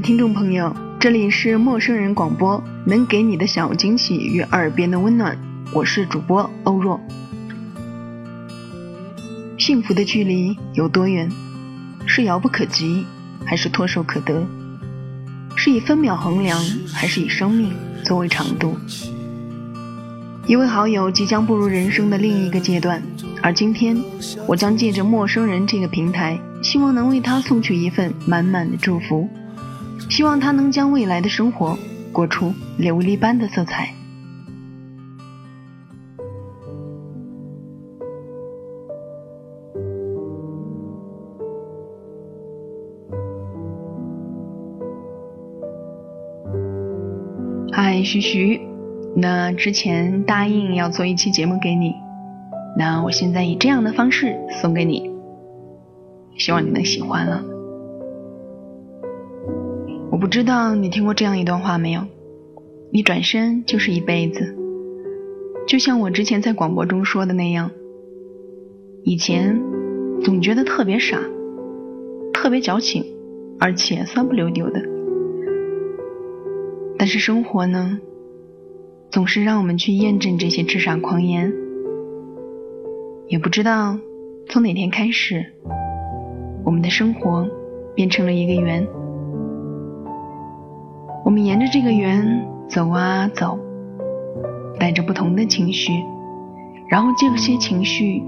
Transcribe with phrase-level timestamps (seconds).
[0.00, 5.36] 听众朋友，这里是陌生人广播，能给你的小惊喜与耳边的温暖，
[5.72, 7.00] 我是主播欧若。
[9.56, 11.30] 幸福的距离有多远？
[12.04, 13.06] 是遥不可及，
[13.46, 14.46] 还是唾手可得？
[15.56, 16.62] 是以分秒衡量，
[16.92, 17.72] 还是以生命
[18.04, 18.76] 作为长度？
[20.46, 23.02] 一位好友即将步入人生的另一个阶段，
[23.42, 23.96] 而今天，
[24.46, 29.26] 我将借着陌生人这个平台，希望能为他送去一份满满的祝福。
[30.08, 31.78] 希望他能将未来的生活
[32.12, 33.92] 过出琉璃般的色彩。
[47.72, 48.60] 嗨，徐徐，
[49.14, 51.92] 那之前答应要做一期节目给你，
[52.78, 55.10] 那我现在以这样的方式送给你，
[56.38, 57.55] 希望你能喜欢了。
[60.26, 62.00] 我不知道你听过这样一段话没有？
[62.90, 64.56] 你转身就是一辈子，
[65.68, 67.70] 就像我之前在广播中说的那样。
[69.04, 69.62] 以前
[70.24, 71.20] 总觉得特别傻，
[72.32, 73.04] 特别矫情，
[73.60, 74.82] 而且酸不溜丢的。
[76.98, 78.00] 但是生活呢，
[79.12, 81.54] 总是让我们去验证这些痴傻狂言。
[83.28, 83.96] 也不知道
[84.48, 85.46] 从哪天开始，
[86.64, 87.48] 我们的生活
[87.94, 88.84] 变成了一个圆。
[91.26, 93.58] 我们沿着这个圆走啊走，
[94.78, 95.90] 带着不同的情绪，
[96.88, 98.22] 然后这些情绪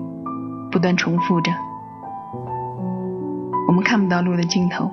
[0.69, 1.53] 不断重复着。
[3.69, 4.91] 我们看不到路的尽头，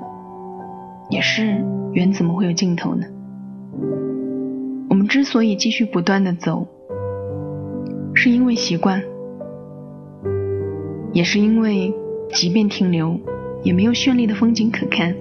[1.10, 3.08] 也是圆怎么会有尽头呢？
[4.88, 6.68] 我们之所以继续不断的走，
[8.14, 9.02] 是因为习惯，
[11.12, 11.92] 也是因为
[12.32, 13.20] 即便停留，
[13.64, 15.16] 也没有绚丽的风景可看。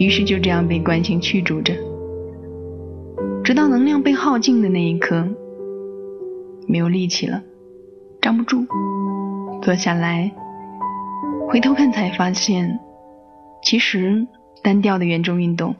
[0.00, 1.74] 于是就这样被惯性驱逐着，
[3.44, 5.28] 直到能量被耗尽的那一刻，
[6.66, 7.42] 没有力气了，
[8.18, 8.64] 站不住，
[9.60, 10.32] 坐下来，
[11.50, 12.80] 回头看才发现，
[13.62, 14.26] 其实
[14.62, 15.76] 单调的圆周运动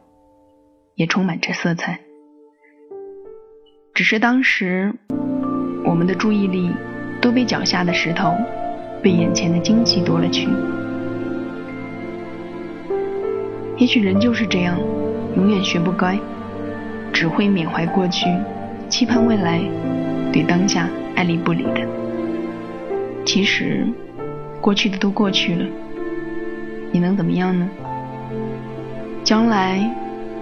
[0.96, 1.98] 也充满着色彩，
[3.94, 4.92] 只是当时
[5.82, 6.70] 我们的注意力
[7.22, 8.34] 都被脚下的石头，
[9.02, 10.46] 被眼前的荆棘夺了去。
[13.80, 14.78] 也许人就是这样，
[15.36, 16.18] 永远学不乖，
[17.14, 18.26] 只会缅怀过去，
[18.90, 19.58] 期盼未来，
[20.30, 20.86] 对当下
[21.16, 21.80] 爱理不理的。
[23.24, 23.86] 其实，
[24.60, 25.66] 过去的都过去了，
[26.92, 27.66] 你能怎么样呢？
[29.24, 29.90] 将来，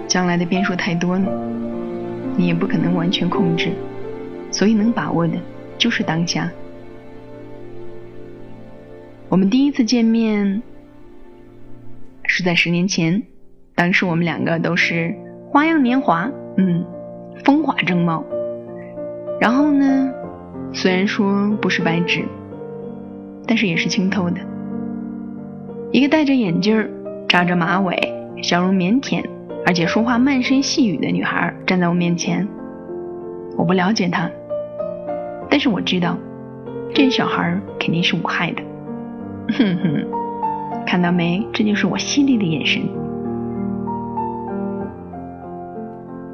[0.08, 1.24] 将来的变数太多了，
[2.36, 3.70] 你也不可能完全控制，
[4.50, 5.34] 所以能把握的
[5.78, 6.50] 就是当下。
[9.28, 10.60] 我们第一次见面。
[12.38, 13.20] 是在十年前，
[13.74, 15.12] 当时我们两个都是
[15.50, 16.84] 花样年华，嗯，
[17.44, 18.24] 风华正茂。
[19.40, 20.08] 然后呢，
[20.72, 22.24] 虽然说不是白纸，
[23.44, 24.36] 但是也是清透的。
[25.90, 26.88] 一个戴着眼镜、
[27.28, 27.96] 扎着马尾、
[28.40, 29.20] 笑容腼腆，
[29.66, 32.46] 而且说话慢声细语的女孩站在我面前。
[33.56, 34.30] 我不了解她，
[35.50, 36.16] 但是我知道，
[36.94, 38.62] 这小孩肯定是无害的。
[39.54, 40.17] 哼哼。
[40.88, 41.46] 看到没？
[41.52, 42.82] 这就是我犀利的眼神。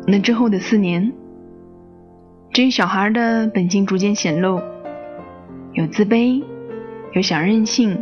[0.06, 1.12] 那之后的四年，
[2.53, 4.62] 这个小孩的本性逐渐显露，
[5.73, 6.41] 有自卑，
[7.15, 8.01] 有想任性，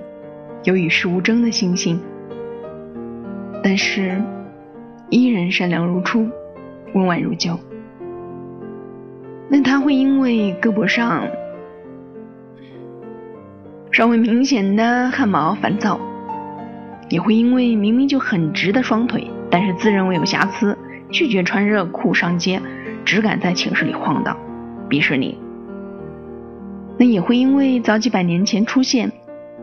[0.65, 1.99] 有与世无争的心性，
[3.65, 4.23] 但是
[5.09, 6.29] 依然善良如初，
[6.93, 7.59] 温婉如旧。
[9.49, 11.27] 那他会因为胳膊上
[13.91, 15.99] 稍微明显的汗毛烦躁。
[17.12, 20.75] 也会因为明明就很直的双腿，但是自认为有瑕疵，
[21.11, 22.59] 拒绝穿热裤上街，
[23.05, 24.35] 只敢在寝室里晃荡，
[24.88, 25.37] 鄙视你，
[26.99, 29.12] 那也会因为早几百年前出现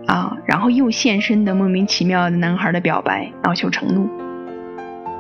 [0.06, 4.07] 啊，然后又现身的莫名其妙的男孩的表白恼羞成怒。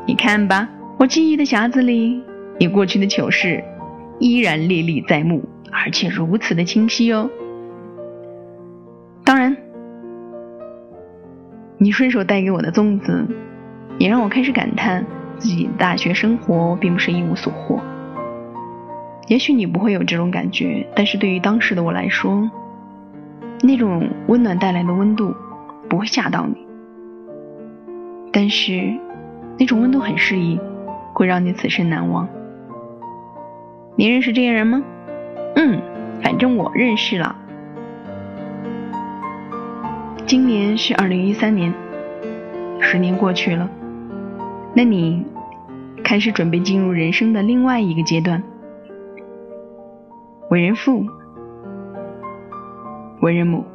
[0.05, 2.21] 你看吧，我记忆的匣子里，
[2.59, 3.63] 你过去的糗事
[4.19, 7.27] 依然历历在目，而且如此的清晰哦。
[11.89, 13.25] 你顺手带给我的粽子，
[13.97, 15.03] 也让我开始感叹
[15.39, 17.81] 自己的大学生活并不是一无所获。
[19.25, 22.47] 也许你不会有这种感觉，但是对于当时的我来说，
[23.63, 25.33] 那种温暖带来的温度
[25.89, 26.63] 不会吓到你。
[28.31, 28.93] 但是，
[29.57, 30.59] 那种温度很适宜，
[31.13, 32.29] 会让你此生难忘。
[33.95, 34.83] 你认识这些人吗？
[35.55, 35.81] 嗯，
[36.21, 37.35] 反正我认识了。
[40.29, 41.73] 今年是二零一三年，
[42.79, 43.67] 十年过去了，
[44.75, 45.25] 那你
[46.03, 48.43] 开始准备进入人生的另外一个阶段。
[50.51, 51.03] 为人父，
[53.23, 53.65] 为人母，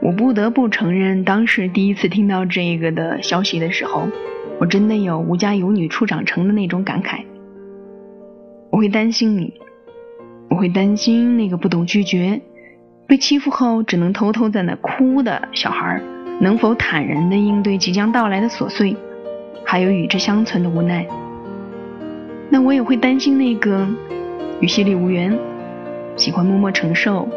[0.00, 4.06] 我不得不承认，当时第一次听到这个的消息的时候，
[4.60, 7.24] 我真的有无家有女初长成的那种感慨。
[8.70, 9.54] 我会担心你，
[10.48, 12.40] 我会担心那个不懂拒绝、
[13.06, 16.00] 被欺负后只能偷偷在那哭的小孩，
[16.40, 18.96] 能否坦然的应对即将到来的琐碎，
[19.64, 21.06] 还有与之相存的无奈。
[22.50, 23.86] 那我也会担心那个。
[24.58, 25.38] 与犀利无缘，
[26.16, 27.28] 喜欢默默承受，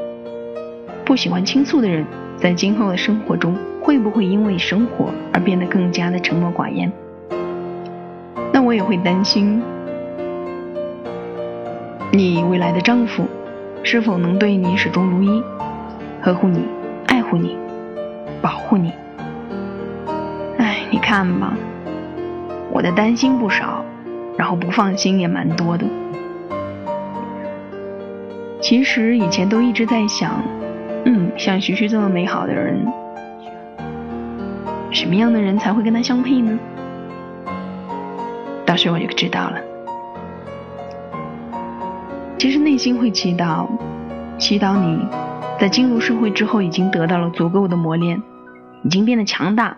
[1.04, 2.06] 不喜欢倾诉的人，
[2.38, 6.90] 在今后的生活中，会不会因为生活而变得更加的沉默寡言？
[8.54, 9.62] 那我也会担心，
[12.14, 13.28] 你未来的丈夫
[13.84, 15.44] 是否能对你始终如一，
[16.22, 16.64] 呵护你，
[17.08, 17.58] 爱护你，
[18.42, 18.92] 保护你？
[20.58, 21.54] 哎，你看吧，
[22.72, 23.84] 我的担心不少，
[24.38, 25.86] 然后不放心也蛮多的。
[28.62, 30.44] 其实以前都一直在想，
[31.06, 32.86] 嗯，像徐徐这么美好的人，
[34.92, 36.60] 什么样的人才会跟他相配呢？
[38.66, 39.69] 到时候我就知道了。
[42.40, 43.68] 其实内心会祈祷，
[44.40, 45.06] 祈祷你
[45.60, 48.24] 在进入社会之后已经得到了足够的磨练，
[48.86, 49.78] 已经变得强大。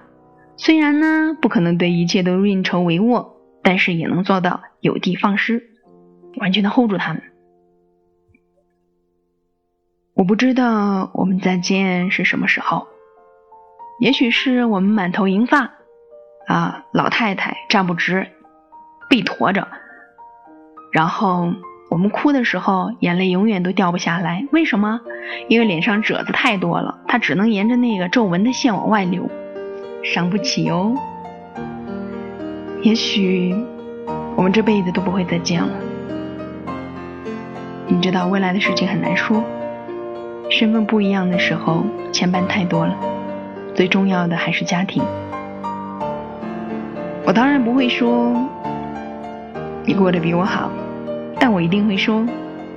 [0.57, 3.29] 虽然呢，不可能对一切都运筹帷幄，
[3.63, 5.71] 但是也能做到有的放矢，
[6.37, 7.23] 完全的 hold 住他们。
[10.13, 12.85] 我不知道我们再见是什么时候，
[13.99, 15.71] 也许是我们满头银发，
[16.45, 18.27] 啊，老太太站不直，
[19.09, 19.67] 背驼着，
[20.91, 21.51] 然后
[21.91, 24.47] 我们哭的时候眼泪永远都掉不下来。
[24.53, 25.01] 为什么？
[25.49, 29.29] 因为脸上褶子太多了，它只能沿着那个皱纹的线往外流，
[30.01, 30.95] 伤不起哦。
[32.81, 33.53] 也许
[34.37, 35.69] 我们这辈子都不会再见了。
[37.87, 39.43] 你知道未来的事情很难说。
[40.49, 41.83] 身份不一样的时候，
[42.13, 42.95] 牵绊太多了。
[43.75, 45.03] 最重要的还是家庭。
[47.25, 48.33] 我当然不会说
[49.83, 50.71] 你过得比我好，
[51.41, 52.23] 但我一定会说，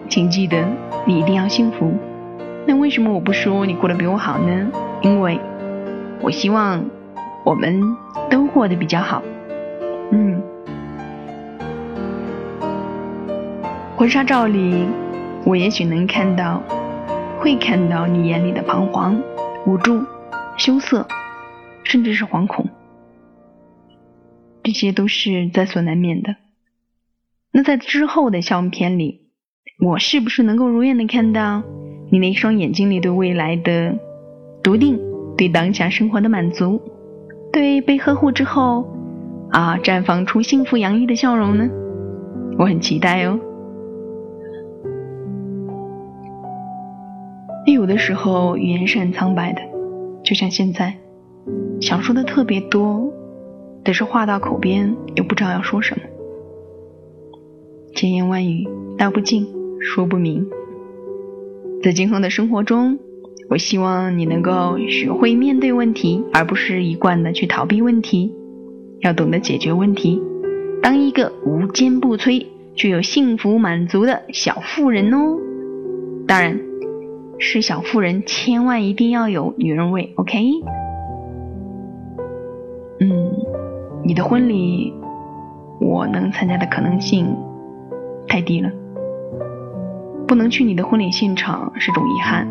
[0.09, 0.67] 请记得
[1.05, 1.93] 你一定要幸福。
[2.67, 4.73] 那为什么我不说你过得比我好呢？
[5.03, 5.39] 因为
[6.23, 6.83] 我希望
[7.45, 7.79] 我们
[8.31, 9.23] 都过得比较好。
[10.13, 10.43] 嗯，
[13.99, 14.87] 婚纱照里，
[15.45, 16.63] 我也许能看到。
[17.41, 19.23] 会看到你眼里的彷徨、
[19.67, 20.03] 无助、
[20.57, 21.07] 羞涩，
[21.83, 22.67] 甚至是惶恐，
[24.63, 26.37] 这些都是在所难免的。
[27.57, 29.21] 那在之后的相片里，
[29.81, 31.63] 我是不是能够如愿的看到
[32.11, 33.97] 你那双眼睛里对未来的
[34.61, 34.99] 笃定，
[35.37, 36.83] 对当下生活的满足，
[37.53, 38.85] 对被呵护之后
[39.53, 41.69] 啊绽放出幸福洋溢的笑容呢？
[42.59, 43.39] 我很期待哦。
[47.67, 49.61] 有的时候语言是很苍白的，
[50.25, 50.93] 就像现在，
[51.81, 53.13] 想说的特别多，
[53.85, 56.03] 但是话到口边又不知道要说什么，
[57.95, 58.67] 千言万语
[58.99, 59.47] 道不尽，
[59.81, 60.47] 说不明。
[61.83, 62.99] 在今后的生活中，
[63.49, 68.33] 我希望你能够学会面对问题，而不是一贯的去逃避问题，
[69.01, 70.21] 要懂得解决问题，
[70.83, 75.39] 当一个无坚不摧、具有幸福满足的小妇人哦。
[76.27, 76.61] 当然。
[77.37, 80.39] 是小妇人，千万一定要有女人味，OK？
[83.01, 83.33] 嗯，
[84.05, 84.95] 你的婚礼
[85.81, 87.27] 我能参加的可能性
[88.35, 88.69] 太低了，
[90.27, 92.49] 不能去你的婚礼现场是种遗憾，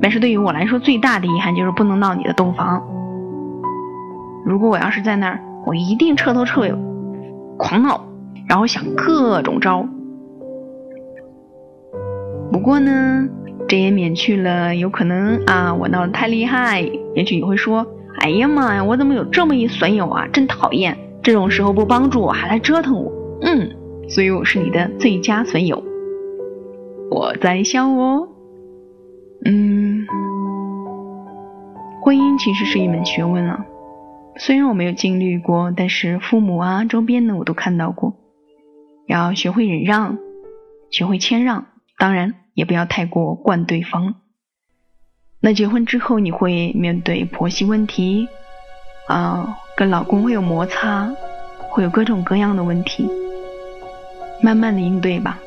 [0.00, 2.82] 但是对于我来说最大的遗憾就是不能闹你的洞房。
[4.46, 6.74] 如果我要是在那儿，我一定彻头彻尾
[7.58, 8.02] 狂闹，
[8.48, 9.86] 然后想各种招。
[12.50, 13.26] 不不过呢，
[13.66, 16.82] 这也免去了有可能啊我闹得太厉害，
[17.14, 17.86] 也许你会说，
[18.20, 20.94] 哎呀妈呀，我怎么有这么一损友啊，真讨厌！
[21.22, 23.10] 这种时候不帮助我还来折腾我，
[23.40, 23.70] 嗯，
[24.10, 25.82] 所以我是你的最佳损友。
[27.12, 28.28] 我在笑哦，
[29.44, 30.04] 嗯，
[32.02, 33.64] 婚姻其实是一门学问啊。
[34.36, 38.16] 虽然我没有经历过，但是父母啊、周边的我都看到过。
[39.06, 40.18] 要学会忍让，
[40.90, 44.16] 学会谦让，当然也不要太过惯对方。
[45.40, 48.28] 那结婚之后，你会面对婆媳问题
[49.06, 51.12] 啊，跟老公会有摩擦，
[51.58, 53.08] 会有各种各样的问题，
[54.42, 55.40] 慢慢的应对吧。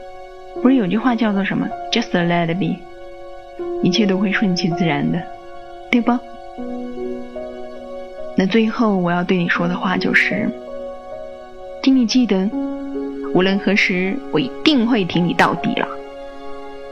[0.62, 2.78] 不是有句话叫做什么？Just let it be，
[3.82, 5.22] 一切都会顺其自然的，
[5.92, 6.18] 对不？
[8.36, 10.50] 那最后我要对你说的话就是，
[11.84, 12.50] 请你记得，
[13.34, 15.88] 无论何时，我一定会挺你到底了。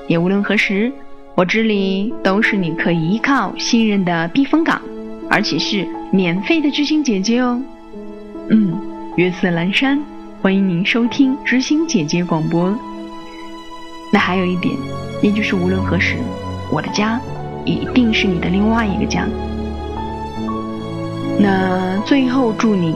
[0.07, 0.91] 也无论何时，
[1.35, 4.81] 我这里都是你可以依靠、信任的避风港，
[5.29, 7.61] 而且是免费的知心姐姐哦。
[8.49, 8.79] 嗯，
[9.15, 10.03] 月色阑珊，
[10.41, 12.75] 欢迎您收听知心姐姐广播。
[14.11, 14.75] 那还有一点，
[15.21, 16.17] 也就是无论何时，
[16.71, 17.21] 我的家
[17.63, 19.27] 一定是你的另外一个家。
[21.39, 22.95] 那最后祝你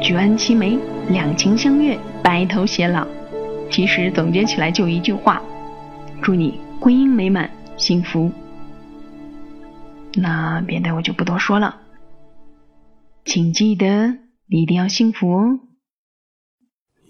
[0.00, 0.78] 举案齐眉，
[1.08, 3.04] 两情相悦，白头偕老。
[3.68, 5.42] 其实总结起来就一句话：
[6.22, 8.30] 祝你婚姻美满，幸福。
[10.14, 11.74] 那别的我就不多说了，
[13.24, 14.16] 请记得
[14.46, 15.58] 你一定要幸福哦。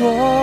[0.00, 0.37] 我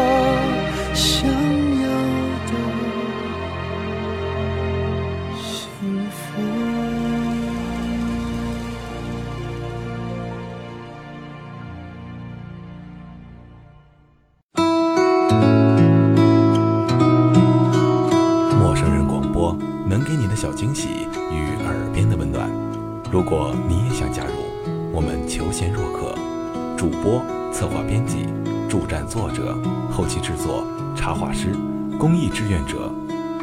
[29.04, 29.58] 作者、
[29.90, 30.64] 后期制作、
[30.96, 31.56] 插画师、
[31.98, 32.92] 公益志愿者，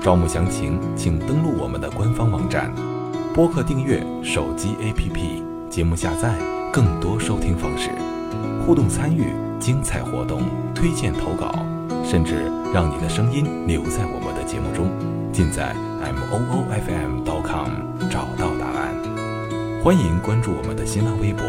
[0.00, 2.72] 招募详情请登录我们的官方网站。
[3.34, 6.36] 播客订阅、手机 APP、节目下载、
[6.72, 7.90] 更多收听方式，
[8.64, 10.42] 互动参与、精彩活动、
[10.74, 11.52] 推荐投稿，
[12.04, 14.90] 甚至让你的声音留在我们的节目中，
[15.32, 17.70] 尽在 m o o f m dot com
[18.10, 18.94] 找到答案。
[19.82, 21.42] 欢迎关注我们的新浪微博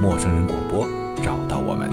[0.00, 0.86] 陌生人广播，
[1.22, 1.90] 找到我们